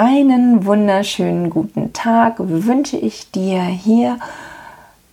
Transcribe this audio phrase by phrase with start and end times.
[0.00, 4.20] Einen wunderschönen guten Tag wünsche ich dir hier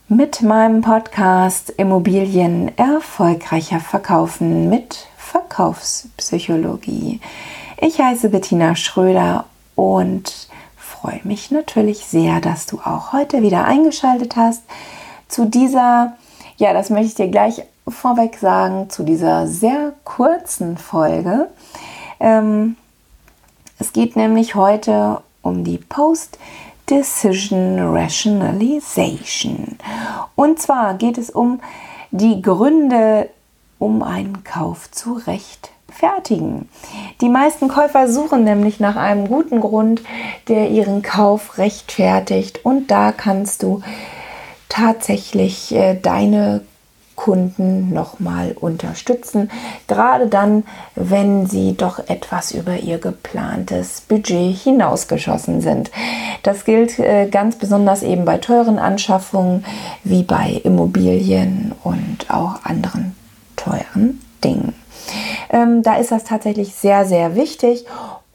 [0.07, 7.19] mit meinem Podcast Immobilien erfolgreicher verkaufen mit Verkaufspsychologie.
[7.81, 14.35] Ich heiße Bettina Schröder und freue mich natürlich sehr, dass du auch heute wieder eingeschaltet
[14.35, 14.61] hast
[15.27, 16.15] zu dieser,
[16.57, 21.47] ja, das möchte ich dir gleich vorweg sagen, zu dieser sehr kurzen Folge.
[22.19, 22.75] Ähm,
[23.77, 29.77] es geht nämlich heute um die Post-Decision Rationalization.
[30.35, 31.59] Und zwar geht es um
[32.11, 33.29] die Gründe,
[33.77, 36.69] um einen Kauf zu rechtfertigen.
[37.21, 40.01] Die meisten Käufer suchen nämlich nach einem guten Grund,
[40.47, 42.63] der ihren Kauf rechtfertigt.
[42.63, 43.81] Und da kannst du
[44.69, 46.61] tatsächlich äh, deine
[47.25, 49.49] Kunden nochmal unterstützen.
[49.87, 55.89] Gerade dann, wenn sie doch etwas über ihr geplantes Budget hinausgeschossen sind.
[56.43, 59.65] Das gilt äh, ganz besonders eben bei teuren Anschaffungen
[60.03, 63.15] wie bei Immobilien und auch anderen
[63.55, 64.75] teuren Dingen.
[65.49, 67.85] Ähm, da ist das tatsächlich sehr, sehr wichtig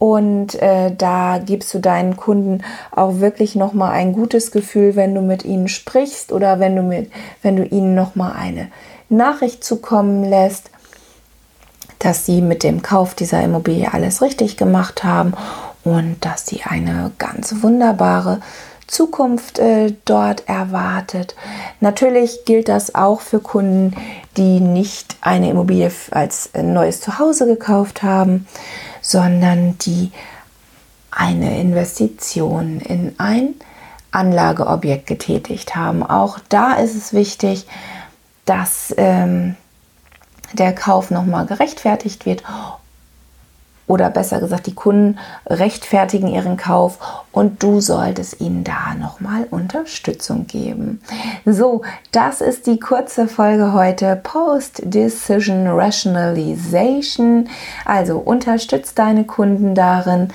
[0.01, 5.21] und äh, da gibst du deinen Kunden auch wirklich nochmal ein gutes Gefühl, wenn du
[5.21, 7.11] mit ihnen sprichst oder wenn du, mit,
[7.43, 8.69] wenn du ihnen nochmal eine
[9.09, 10.71] Nachricht zukommen lässt,
[11.99, 15.33] dass sie mit dem Kauf dieser Immobilie alles richtig gemacht haben
[15.83, 18.39] und dass sie eine ganz wunderbare
[18.87, 21.35] Zukunft äh, dort erwartet.
[21.79, 23.95] Natürlich gilt das auch für Kunden,
[24.35, 28.47] die nicht eine Immobilie als neues Zuhause gekauft haben,
[29.01, 30.11] sondern die
[31.11, 33.55] eine Investition in ein
[34.11, 36.03] Anlageobjekt getätigt haben.
[36.03, 37.65] Auch da ist es wichtig,
[38.45, 39.55] dass ähm,
[40.53, 42.43] der Kauf nochmal gerechtfertigt wird
[43.87, 46.97] oder besser gesagt, die Kunden rechtfertigen ihren Kauf
[47.31, 51.01] und du solltest ihnen da nochmal Unterstützung geben.
[51.45, 57.49] So, das ist die kurze Folge heute Post-Decision Rationalization.
[57.85, 60.29] Also unterstützt deine Kunden darin,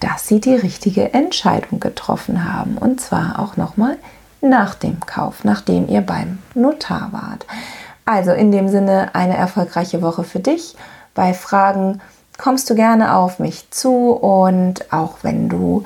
[0.00, 3.96] dass sie die richtige Entscheidung getroffen haben und zwar auch nochmal
[4.40, 7.46] nach dem Kauf, nachdem ihr beim Notar wart.
[8.04, 10.76] Also in dem Sinne eine erfolgreiche Woche für dich.
[11.14, 12.00] Bei Fragen
[12.38, 15.84] kommst du gerne auf mich zu und auch wenn du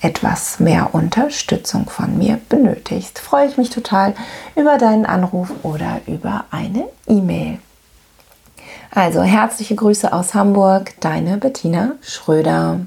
[0.00, 4.14] etwas mehr Unterstützung von mir benötigst, freue ich mich total
[4.54, 7.58] über deinen Anruf oder über eine E-Mail.
[8.90, 12.80] Also herzliche Grüße aus Hamburg, deine Bettina Schröder.